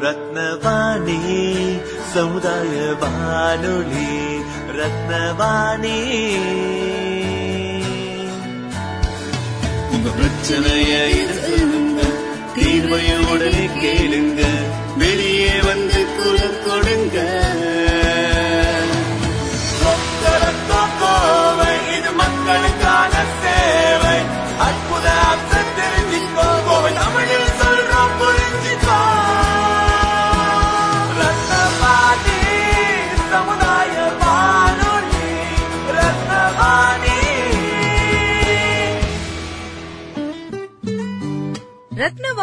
[0.00, 1.20] ரத்னவாணி
[2.14, 4.12] சமுதாய வானொலி
[4.78, 5.98] ரத்னவாணி.
[9.90, 11.14] உங்க பிரச்சனைய
[12.56, 14.42] தீர்வையுடனே கேளுங்க
[14.98, 17.45] வெளியே வந்து குரல் கொடுங்க.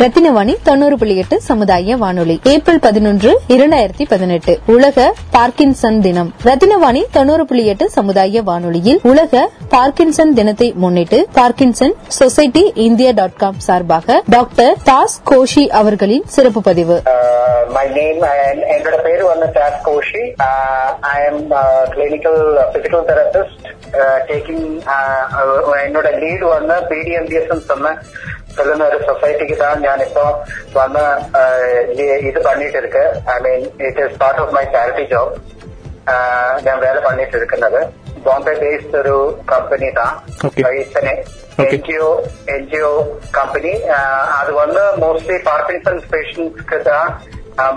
[0.00, 2.40] ரத்தினவாணி தொண்ணூறு புள்ளி எட்டு சமுதாய வானொலி.
[2.42, 4.58] ஏப்ரல் பதினொன்று இரண்டாயிரத்தி பதினெட்டு.
[4.66, 6.32] உலக பார்க்கின்சன் தினம்.
[6.44, 13.58] ரத்தினவாணி தொண்ணூறு புள்ளி எட்டு சமுதாய வானொலியில் உலக பார்க்கின்சன் தினத்தை முன்னிட்டு Parkinson society India dot com
[13.58, 17.02] சார்பாக டாக்டர் தாஸ் கோஷி அவர்களின் சிறப்பு பதிவு.
[17.04, 18.22] Uh, மை நேம்
[18.76, 20.24] என்னோட பேரு வந்து Das Koshy.
[21.30, 21.50] I'm
[21.94, 23.64] clinical physical therapist
[24.28, 24.66] taking
[25.86, 27.96] என்னோட லீடு வந்து பிடிஎம்பிஎஸ் சொன்ன
[28.58, 30.24] നിൽക്കുന്ന ഒരു സൊസൈറ്റിക്കാണ് ഞാനിപ്പോ
[30.74, 31.04] വന്ന്
[32.28, 35.34] ഇത് പണിയിട്ട് ഇരിക്ക് I mean it is part of my charity job
[36.64, 37.80] ഞാൻ വേല പണിയിട്ട് ഇരിക്കുന്നത്
[38.24, 39.88] ബോംബെ ബേസ്ഡ് ഒരു കമ്പനി
[40.92, 41.14] തന്നെ
[41.64, 42.10] N G O
[42.48, 42.92] N G O
[43.30, 43.72] company
[44.38, 47.08] அது வந்து மோஸ்ட்லி பார்க்கின்சன்ஸ் பேஷண்ட்ஸ்க்கு தான்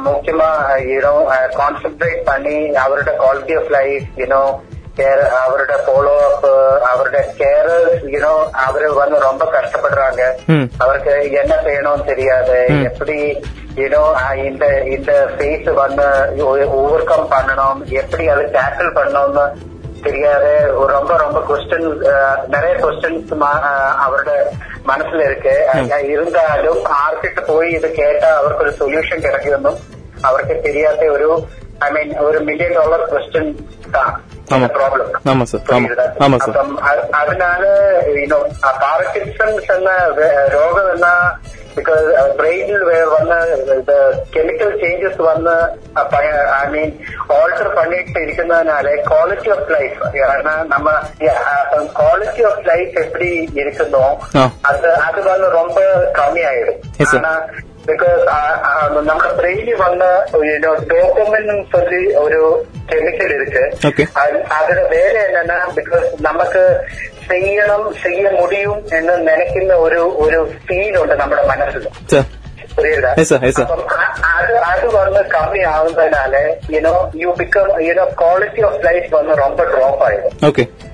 [0.05, 0.49] முக்கியமா
[0.87, 1.13] யூனோ
[1.57, 4.43] கான்சென்ட்ரேட் பண்ணி அவரோட quality of life you know
[4.98, 6.46] care அவரோட ஃபாலோ அப்
[6.88, 8.32] அவரோட கேரர்ஸ் யூனோ
[8.64, 10.22] அவரு வந்து ரொம்ப கஷ்டப்படுறாங்க
[10.78, 13.16] அவருக்கு என்ன செய்யணும்னு தெரியாது எப்படி
[13.76, 14.02] யூனோ
[14.44, 16.06] இந்த இந்த ஃபேஸ் வந்து
[16.74, 19.46] ஓவர் கம் பண்ணணும் எப்படி அதை டேக்கிள் பண்ணணும்னு
[20.02, 20.52] தெரியாது
[20.88, 21.88] ரொம்ப ரொம்ப கொஸ்டின்
[22.46, 23.32] நிறைய கொஸ்டின்ஸ்
[24.04, 24.32] அவரோட
[24.86, 25.54] மனசுல இருக்கு
[26.08, 29.76] இருந்தாலும் ആർക്കിട്ട് പോയി ഇത് കേട്ടാ അവർക്ക് ഒരു സൊല്യൂഷൻ കിടക്കുമെന്നും
[30.22, 31.30] അവർക്ക് தெரியாத ഒരു
[31.84, 33.46] ഐ മീൻ ഒരു മില്യൺ ഡോളർ ക്വസ്റ്റ്യൻ
[34.74, 35.88] ப்ராப்ளம் ஆமா சார் ஆமா
[36.26, 36.72] ஆமா சார் അപ്പം
[37.14, 37.64] அதனால
[38.14, 38.38] யூனோ
[38.80, 39.90] പാർക്കിൻസൺസ് എന്ന
[40.54, 41.10] രോഗം എന്ന
[41.76, 43.38] ബിക്കോസ് ബ്രെയിനിൽ വന്ന്
[44.34, 45.56] കെമിക്കൽ ചേഞ്ചസ് വന്ന്
[46.54, 46.90] ഐ മീൻ
[47.36, 49.98] ഓൾട്ടർ பண்ணிட்டு இருக்கிறதுனால குவாலிட்டி ஆஃப் லைஃப்
[50.74, 50.88] நம்ம
[51.98, 54.04] குவாலிட்டி ஆஃப் லைஃப் எப்படி இருக்குதோ
[54.64, 55.80] அது அது வந்து ரொம்ப
[56.12, 56.80] கம்மியாயிடும்
[57.18, 57.34] ஆனா
[57.88, 58.22] பிகாஸ்
[59.08, 60.04] நம்ம பிரெயினி வந்த
[60.92, 62.38] டோப்பமின் சொல்லி ஒரு
[62.86, 63.64] கெமிக்கல் இருக்கு
[64.52, 66.62] அதோட வேலை என்னன்னா பிகாஸ் நமக்கு
[67.28, 71.84] ചെയ്യണം ചെയ്യ മുടിയും എന്ന് നനയ്ക്കുന്ന ഒരു ഒരു ഫീൽ ഉണ്ട് നമ്മുടെ മനസ്സിൽ
[73.64, 73.82] അപ്പം
[74.34, 76.42] അത് അത് വന്ന് കമ്മി ആവുന്നതിനാല്
[76.74, 80.36] you know you become you know quality of life വന്ന് ரொம்ப ட்ராப் ஆயிடும்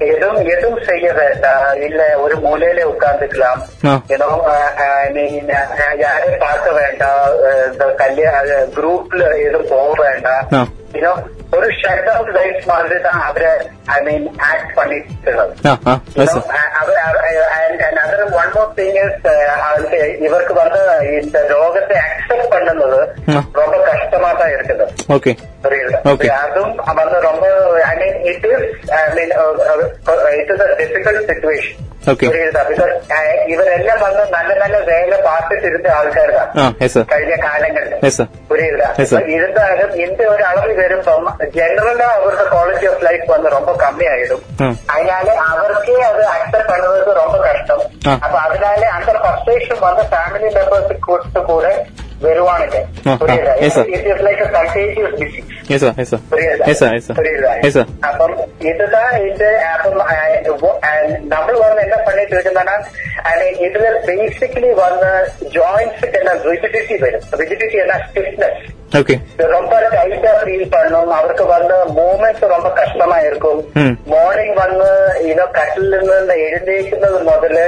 [0.08, 3.62] எதுவும் எதுவும் செய்ய வேண்டாம் இல்ல ஒரு மூலையில உட்கார்ந்துக்கலாம்
[4.12, 4.30] யூனோ
[6.00, 7.24] யாரையும் பார்க்க வேண்டாம்
[7.66, 8.46] இந்த கல்யாண
[8.76, 10.44] குரூப்ல எதுவும் போக வேண்டாம்
[10.94, 11.12] யூனோ
[11.53, 13.51] ഒരു ഷട്ട് ഔട്ട് ലൈറ്റ് മാതിരിതാണ് അവരെ
[13.91, 15.53] ഐ മീൻ ആക്ട് പണിയിട്ടുള്ളത്
[18.35, 19.33] വൺ മോർ തിങ് ഇസ്
[20.25, 20.83] ഇവർക്ക് വന്ന്
[21.17, 22.99] இந்த രോഗത്തെ അക്സെപ്റ്റ് പണ്ണുന്നത്
[23.55, 25.33] ரொம்ப കഷ്ടമാ தான் இருக்குது ஓகே
[26.35, 27.45] அதுவும் வந்து ரொம்ப
[27.85, 29.33] I mean it is I mean
[30.39, 31.81] it is a difficult situation
[33.50, 36.72] ഇവരെല്ലാം വന്ന് നല്ല നല്ല വേല പാർട്ടിട്ടിരുന്ന ആൾക്കാരാണ്
[37.10, 37.92] കഴിഞ്ഞ കാലങ്ങളിൽ
[38.50, 38.88] പുരിയുതാ
[39.34, 44.42] ഇരുന്നാലും இந்த ஒரு அளவு വരുമ്പം ജനറലാ അവരുടെ ക്വാളിറ്റി ഓഫ് ലൈഫ് വന്ന് ரொம்ப കമ്മിയായിടും
[44.94, 47.84] அதனால அவருக்கே அது அக்செப்ட் பண்ணுறது ரொம்ப கஷ்டம்
[48.16, 51.66] அப்ப அதனால அந்த ஃப்ரஸ்ட்ரேஷன் வந்து ஃபேமிலி மெம்பர்ஸ் கூட்டு கூட
[52.24, 52.78] வருவானுங்க
[53.20, 53.52] புரியுதா
[53.94, 55.53] it is like contagious disease
[57.16, 59.44] புரியுதா അപ്പം இதுதான் இந்த
[60.46, 60.70] അപ്പം
[61.28, 62.76] നമ്മൾ വന്ന് என்ன பண்ணிட்டு இருக்குன்னா
[63.60, 65.06] இதுல பேசிக்கலி வந்த
[65.52, 68.60] ஜாயின்ஸுக்கு என்ன ரிஜிடிட்டி வரும் ரிஜிடிட்டி என்ன ஸ்டிஃப்னஸ்
[69.52, 73.60] ரொம்ப டைட்டா ஃபீல் பண்ணும் அவருக்கு வந்து மூமெண்ட்ஸ் ரொம்ப கஷ்டமா இருக்கும்
[74.12, 74.88] മോർണിംഗ് വന്ന്
[75.28, 77.66] ഇനോ കട്ടിൽ നിന്ന് എഴുന്നേക്കുന്നത് മുതല്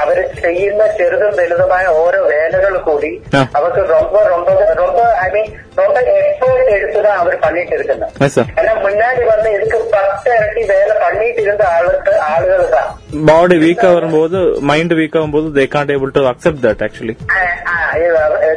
[0.00, 3.10] അവര് ചെയ്യുന്ന ചെറുതും വലുതുമായ ഓരോ വേലകൾ കൂടി
[3.54, 4.48] അവർക്ക് ரொம்ப ரொம்ப
[4.80, 10.64] ரொம்ப ஐ மீன் ரொம்ப எஃபர்ட் எடுத்துதான் அவர் பண்ணிட்டு இருக்கிறார் ஏன்னா முன்னாடி வந்து இதுக்கு பத்து இரட்டி
[10.72, 12.90] வேலை பண்ணிட்டு இருந்த ஆளுக்கு ஆளுகள் தான்
[13.28, 14.38] பாடி வீக்கா வரும்போது
[14.70, 17.16] மைண்ட் வீக் ஆகும்போது they can't able to accept that actually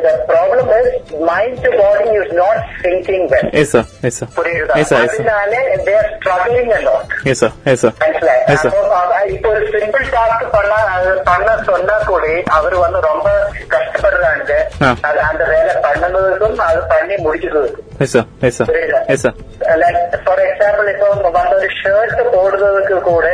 [0.05, 0.87] the problem is
[1.21, 1.69] mind to
[2.09, 5.55] body is not syncing well yes sir yes sir புரியுதா எஸ் சார் எஸ் சார் அதனால
[5.85, 8.69] they are struggling a lot yes sir yes sir മനസ്സിലായി Yes, sir.
[8.71, 12.25] അപ്പൊ അവ- ഇപ്പൊ ഒരു simple task பண்ண அது பண்ண சொன்னா கூட
[12.55, 13.27] அவர் வந்து ரொம்ப
[13.75, 14.51] கஷ்டப்படுறாங்க
[14.81, 14.89] ஆ.
[15.07, 19.37] அது அந்த வேலை பண்ணதுக்கும் அது பண்ணி முடிச்சதுக்கும் எஸ் சார் எஸ் சார் புரியுதா yes sir
[19.83, 19.97] like
[20.27, 23.33] for example ഇപ്പൊ വന്ന ഒരു ഷർട്ട് പോടുന്നതൊക്കെ കൂടെ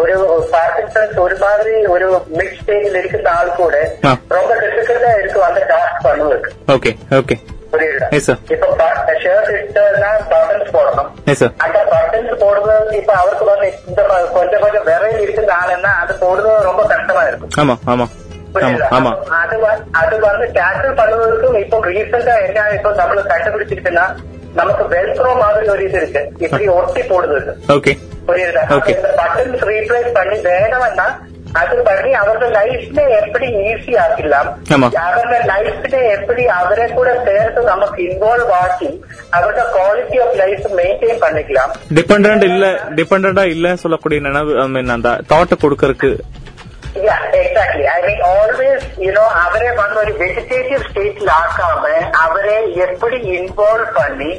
[0.00, 0.14] ഒരു
[0.52, 4.12] പാർക്കിൻസൺസ് ഒരുമാതിരി ഒരു മിഡ് സ്റ്റേജിൽ ഇരിക്കുന്ന ആൾ കൂടെ ആ.
[4.36, 7.36] ரொம்ப டிஃபிகல்ட்டா இருக்கு அந்த டாஸ்க் பண்ணுவதுக்கு ஓகே ஓகே
[7.71, 8.07] புரியுதா.
[8.49, 8.65] இப்ப
[10.73, 14.01] போடணும் எஸ் சார் அந்த பட்டன்ஸ் போடுறது இப்ப அவருக்கு வந்து இந்த
[14.33, 17.75] கொஞ்சம் கொஞ்சம் விரைவில் இருக்கிற ஆளுன்னா அது போடுறது ரொம்ப கஷ்டமா இருக்கும் ஆமா
[18.91, 19.55] ஆமா அது
[20.01, 24.05] அது வந்து கேன்சல் பண்ணுவதற்கும் இப்போ ரீசெண்டா என்ன இப்போ நம்ம கண்டுபிடிச்சிருக்குன்னா
[24.53, 27.93] நமக்கு வெல்க்ரோ மாதிரி ஒரு இது இருக்கு இப்படி ஒட்டி போடுறது ஓகே
[28.27, 28.93] புரியுதா அப்ப Okay.
[28.95, 31.07] இந்த பட்டன்ஸ் ரீப்ளேஸ் பண்ணி வேணும்னா
[31.57, 34.49] அது பண்ணி அவரோட லைஃப்ல எப்படி ஈஸி ஆக்கலாம்
[35.01, 38.89] அவரோட லைஃப்ல எப்படி அவரை கூட சேர்த்து நமக்கு இன்வால்வ் ஆக்கி
[39.33, 42.65] அவரோட குவாலிட்டி ஆஃப் லைஃப் மெயின்டைன் பண்ணிக்கலாம் டிபெண்டன்ட் இல்ல
[42.97, 46.11] டிபெண்டா இல்லன்னு சொல்லக்கூடிய நினைவு ஐ மீன் அந்த தாட்டை கொடுக்கறதுக்கு
[47.39, 51.83] exactly I mean always you know അവരെ വന്ന് ഒരു വെജിറ്റേറ്റീവ് സ്റ്റേറ്റിലാക്കാമ
[52.21, 54.31] അവരെ എപ്പടി ഇൻവോൾവ് പണി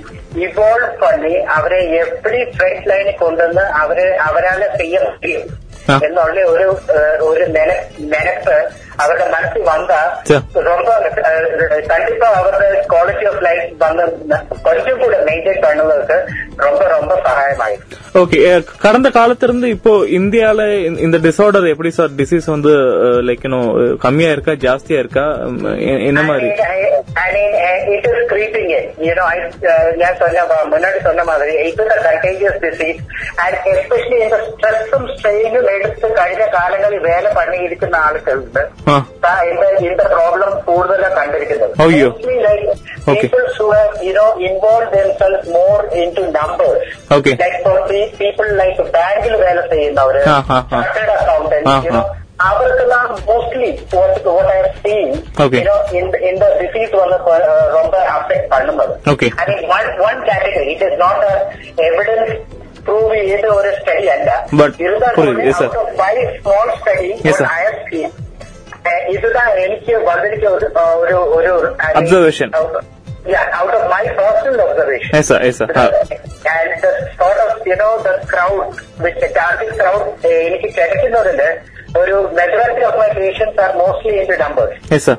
[0.47, 5.06] ഇവോൾവ് പണി അവരെ എപ്പടി ഫ്രണ്ട് ലൈനിൽ കൊണ്ടുവന്ന് അവരെ അവരാളെ ചെയ്യാൻ
[6.05, 6.67] എന്നുള്ള ഒരു
[7.20, 7.44] ഒരു
[8.08, 8.58] നിലപ്പ്
[9.02, 9.92] അവരുടെ മനസ്സിൽ വന്ന
[10.70, 10.88] ரொம்ப
[11.92, 14.04] கண்டிப்பா அவரோட குவாலிட்டி ஆஃப் லைஃப் வந்து
[14.66, 16.16] கொஞ்சம் கூட மெயின்டைன் பண்ணுவதற்கு
[16.66, 17.96] ரொம்ப ரொம்ப சகாயமாயிருக்கு.
[18.22, 18.38] ஓகே
[18.84, 20.60] கடந்த காலத்திலிருந்து இப்போ இந்தியால
[21.06, 22.72] இந்த டிசார்டர் எப்படி சார் டிசீஸ் வந்து
[23.28, 23.60] லைக் யூனோ
[24.06, 25.26] கம்மியா இருக்கா ஜாஸ்தியா இருக்கா?
[26.10, 26.48] என்ன மாதிரி?
[27.94, 28.70] இட் இஸ் கிரீப்பிங்
[29.08, 29.26] யூனோ
[30.00, 33.00] நான் சொன்ன முன்னாடி சொன்ன மாதிரி it is a contagious disease
[33.44, 33.56] and
[35.76, 38.62] എടുത്ത് കഴിഞ്ഞ കാലങ്ങളിൽ വേല പണിയിരിക്കുന്ന ആളുകളുണ്ട്.
[38.88, 38.95] ആ.
[39.24, 42.09] ദാ இந்த இந்த പ്രോബ്ലം കൂടുതലാണ് കണ്ടിരിക്കുന്നത് അയ്യോ.
[42.12, 42.65] Mostly like
[43.06, 43.21] Okay.
[43.24, 46.77] people who have you know involved themselves more into numbers
[47.12, 47.33] Okay.
[47.35, 50.81] like for the people like ബാങ്കിൽ വേല ചെയ്യുന്നവര് ആ, ആ, ആ.
[50.83, 52.19] chartered accountants ആ, you know ആ.
[52.45, 52.85] അവർക്ക്
[53.27, 55.09] mostly what what I have seen
[55.44, 55.59] Okay.
[55.59, 57.45] you know in the, in the disease வந்து uh,
[57.77, 59.30] ரொம்ப affect பண்ணும்போது Okay.
[59.35, 61.35] I mean one one category it is not a
[61.88, 62.31] evidence
[62.88, 64.71] prove ചെയ്ത ഒരു study അല്ല But,
[65.18, 65.69] புரியுது, yes, sir.
[66.01, 67.47] Five small study Yes, sir.
[67.53, 68.09] I have seen
[69.14, 70.46] ഇതാ എനിക്ക് വന്നിരിക്ക
[71.02, 71.52] ഒരു ഒരു
[72.00, 72.50] observation.
[73.32, 74.69] Yeah, out of my personal
[80.44, 81.40] എനിക്ക് കിടക്കുന്നതിൽ
[82.00, 85.11] ഒരു majority of my patients are mostly in to numbers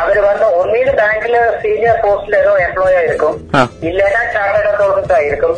[0.00, 3.34] അവർ വന്ന് ഒന്നീട് ബാങ്കിൽ സീനിയർ പോസ്റ്റിൽ ഏതോ എംപ്ലോയി ആയിരിക്കും.
[3.88, 5.54] ഇല്ലേനാ ചാർട്ടേഡ് അക്കൗണ്ടൻസ് ആയിരിക്കും.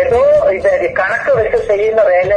[0.00, 0.20] ഏതോ
[0.56, 0.70] ഇത്
[1.00, 2.32] കണക്ക് വെച്ച് ചെയ്യുന്ന വേല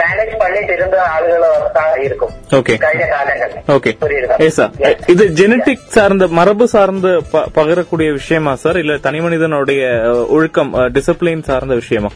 [0.00, 2.76] மேனேஜ் பண்ணிட்டு இருந்த ஆளுகளை தான் இருக்கும் Okay.
[2.82, 4.72] കഴിഞ്ഞ കാലങ്ങളിൽ ஓகே புரியுதா எஸ் சார்
[5.14, 11.46] இது ஜெனட்டிக் சார்ந்த மரபு சார்ந்து ப- பகரக்கூடிய விஷயமா சார் இல்ல தனி மனிதனுடைய அஹ், ஒழுக்கம் டிசிப்ளின்
[11.50, 12.12] சார்ந்த விஷயமா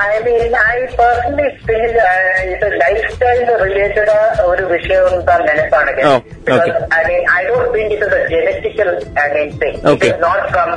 [0.00, 2.08] I mean, I personally feel uh,
[2.46, 4.16] ഇത് ലൈഫ് സ്റ്റൈൽ റിലേറ്റഡ്
[4.48, 6.72] ഒരു വിഷയം താൻ നിനക്കാണെങ്കിൽ Oh, okay.
[6.92, 9.76] I mean, I don't think it is a genetical I mean, thing.
[9.92, 10.10] Okay.
[10.10, 10.68] It is not from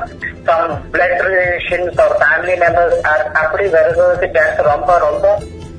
[0.48, 0.64] some
[0.94, 2.96] blood relations or family members.
[3.12, 4.90] are- அப்படி வருவதற்கு chance ரொம்ப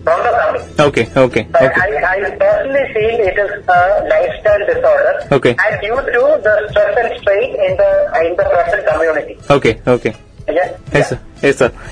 [0.07, 0.63] from the coming.
[0.87, 1.43] Okay, okay.
[1.51, 1.81] But okay.
[1.83, 5.15] I, I personally feel it is a lifestyle disorder.
[5.35, 5.53] Okay.
[5.59, 7.91] And due to the stress and strain in the
[8.23, 9.35] in the present community.
[9.49, 10.15] Okay, okay.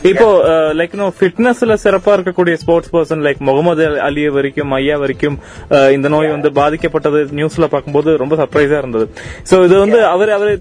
[0.09, 0.27] இப்போ
[0.75, 5.35] like இன்னும் ஃபிட்னஸ்ல சிறப்பா இருக்கக்கூடிய sports person like Muhammad அலிய வரைக்கும் ஐயா வரைக்கும்
[5.69, 9.07] அஹ், இந்த நோய் வந்து பாதிக்கப்பட்டது நியூஸ்ல பார்க்கும்போது ரொம்ப சர்ப்ரைஸா இருந்தது.
[9.49, 10.53] சோ இது வந்து அவர் அவர்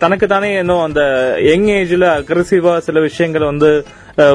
[0.00, 1.02] தனக்கு தானே இன்னும் அந்த
[1.46, 3.70] யங் ஏஜ்ல அக்ரெசிவா சில விஷயங்களை வந்து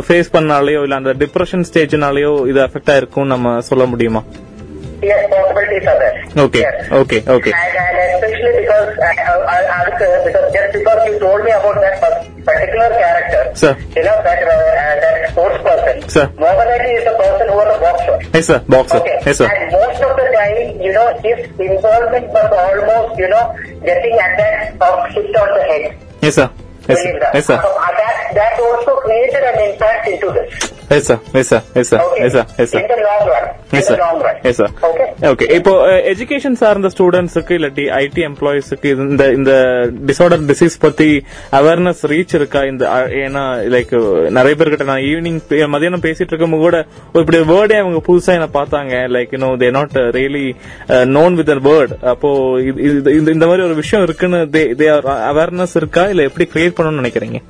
[0.04, 4.24] ஃபேஸ் பண்ணாலேயோ இல்ல அந்த டிப்ரெஷன் ஸ்டேஜ்னாலேயோ இது அஃபெக்ட் ஆயிருக்கும் நம்ம சொல்ல முடியுமா?
[5.02, 6.16] yes, possibilities are there.
[6.46, 6.92] Okay, yes.
[6.92, 7.52] okay, okay.
[7.52, 12.00] And, and especially because uh, I'll answer because just because you told me about that
[12.46, 13.74] particular character, sir.
[13.96, 16.26] You know that uh, that sports person, sir.
[16.38, 18.16] Muhammad Ali is a person who was a boxer.
[18.34, 18.60] Yes, sir.
[18.70, 18.98] Boxer.
[19.02, 19.18] Okay.
[19.26, 19.48] Yes, sir.
[19.50, 23.46] And most of the time, you know, his involvement was almost, you know,
[23.82, 25.84] getting attacked or hit on the head.
[26.22, 26.50] Yes, sir.
[26.88, 27.30] Yes, sir.
[27.34, 27.60] Yes, sir.
[27.62, 30.52] So, uh, that that also created an impact into this.
[30.90, 32.04] Yes sir yes sir yes sir
[33.68, 33.82] Okay.
[33.86, 34.02] Sir
[34.44, 34.74] yes sir.
[35.30, 35.72] Okay இப்போ
[36.12, 39.54] education சார்ந்த ஸ்டூடெண்ட்ஸுக்கு இல்லாட்டி IT எம்ப்ளாயிஸுக்கு இந்த இந்த
[40.06, 41.08] disorder disease பத்தி
[41.52, 42.84] awareness reach இருக்கா இந்த
[43.22, 43.94] ஏன்னா லைக்
[44.30, 45.40] நிறைய பேர்கிட்ட நான் ஈவினிங்
[45.74, 46.80] மதியானம் பேசிட்டு இருக்கும்போது கூட
[47.16, 50.46] இப்படி வேர்டே அவங்க புதுசா என்ன பார்த்தாங்க like you know they not really
[51.12, 52.32] known with word அப்போ
[52.88, 54.42] இந்த- மாதிரி ஒரு விஷயம் இருக்குன்னு
[54.78, 57.42] தே ஆர் அவேர்னஸ் இருக்கா இல்ல எப்படி கிரியேட் பண்ணணும்னு நினைக்கிறீங்க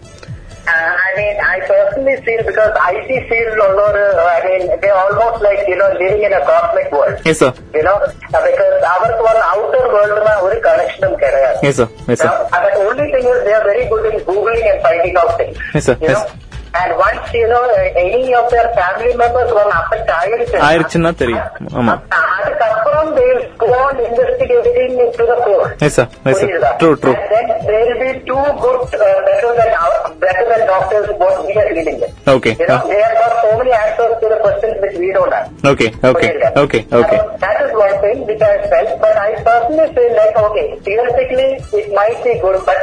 [1.14, 4.02] I mean, I personally personally feel because IT field உள்ளொரு
[4.34, 7.16] I mean they almost like you know living in a cosmic world.
[7.30, 7.96] Yes sir You know
[8.34, 10.12] uh, because அவருக்கு ஒரு outer world
[10.46, 11.58] ஒரு கனெக்ஷனும் கிடையாது.
[11.70, 14.16] Yes sir yes sir Now, and the only thing is they are very good in
[14.28, 15.56] googling and finding out things.
[15.76, 15.96] Yes, sir.
[16.04, 16.16] You Yes.
[16.18, 16.26] know?
[16.74, 17.62] And once you know
[18.02, 21.46] any of their family members one affect ஆயிடுச்சு ஆயிடுச்சுன்னா தெரியும்
[21.80, 25.66] ஆமா அதுக்கப்புறம் they will go on investigating into the core.
[25.86, 26.70] Yes sir yes sir புரியுதா?
[26.82, 30.62] True true And then there will be two good, uh, better than our, better than
[30.72, 32.14] doctors what we are dealing with.
[32.36, 32.54] Okay.
[32.62, 35.48] You know, they have got so many answers to the questions which we don't have.
[35.72, 36.52] Okay okay புரியுதா?
[36.64, 40.36] Okay okay So that is one thing which I felt, but I personally feel like,
[40.46, 41.50] okay, theoretically
[41.82, 42.82] it might be good, but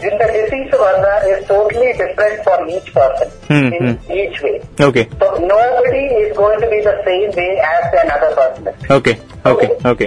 [0.00, 0.72] the disease
[1.32, 4.12] is totally different for each person Hmm, in hmm.
[4.12, 4.54] each way.
[4.86, 8.62] Okay So nobody is going to be the same way as another person.
[8.66, 8.90] is.
[8.96, 9.14] Okay
[9.52, 10.06] okay okay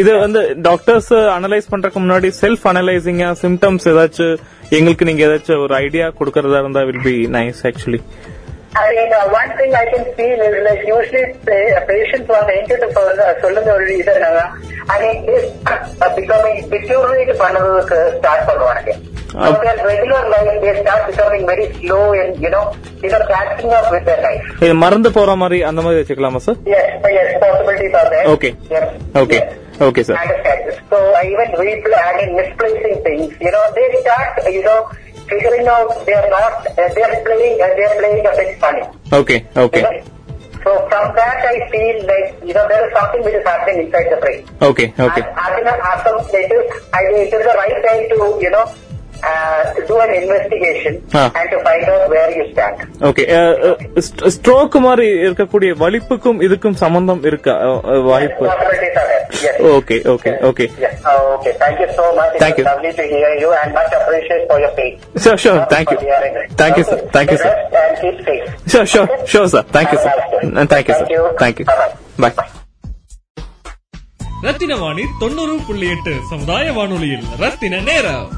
[0.00, 4.36] இது வந்து doctors analyse பண்றதுக்கு முன்னாடி self அனலைசிங்கா symptoms ஏதாச்சும்
[4.78, 8.00] எங்களுக்கு நீங்க ஏதாச்சும் ஒரு idea கொடுக்கறதா இருந்தா will be nice actually
[8.72, 12.90] I mean, uh, one thing I can feel is like usually pa- patients வந்து என்கிட்ட
[12.90, 13.86] சொல்ல சொல்லுங்க ஒரு
[15.00, 18.98] mean, is uh, becoming deteriorate பண்ணதுக்கு start பண்ணுவாங்க
[24.74, 26.58] மறந்து போற மாதிரி அந்த மாதிரி வச்சுக்கலாமா sir.
[29.80, 30.14] Okay, sir.
[30.14, 30.62] I understand.
[30.90, 34.80] So uh, even replay, I mean, misplacing things, you know, they start, you know,
[35.30, 38.58] figuring now they are not, uh, they are playing, uh, they are playing a bit
[38.58, 38.82] funny.
[39.12, 40.04] Okay, okay.
[40.62, 44.10] So from that I feel like, you know, there is something which is happening inside
[44.10, 44.44] the brain.
[44.60, 45.22] Okay, okay.
[45.22, 46.60] i think i as later,
[46.92, 48.66] I, it is the right time to, you know,
[49.22, 49.32] uh,
[49.74, 51.26] to do an investigation Ah.
[51.32, 52.76] and to find out where you stand.
[53.08, 53.24] Okay
[54.34, 57.54] stroke மாதிரி இருக்கக்கூடிய வலிப்புக்கும் இதுக்கும் சம்பந்தம் இருக்கா
[58.08, 58.46] வாய்ப்பு.
[59.76, 60.94] Okay okay okay Yes.
[61.04, 61.52] Oh, okay.
[61.60, 62.32] Thank you so much.
[62.34, 62.68] It Thank was you.
[62.70, 64.96] lovely to hear you and much appreciate for your faith.
[65.24, 66.48] Sure sure thank you For hearing it.
[66.60, 67.12] Thank you sir Okay.
[67.16, 67.58] Thank you sir.
[68.72, 70.70] Sure sure sure sir thank you sir Have a nice day.
[70.74, 71.08] Thank you sir
[71.42, 71.66] Thank you.
[71.66, 71.66] Thank you
[72.24, 72.32] Bye-bye.
[72.40, 72.58] Bye
[74.46, 78.28] Rathina Vani தொண்ணூறு புள்ளி எட்டு சமுதாய வானொலியில் ரத்தின நேரம்